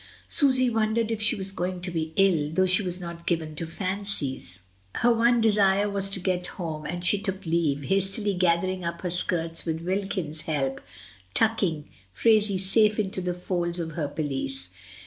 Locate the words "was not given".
2.81-3.53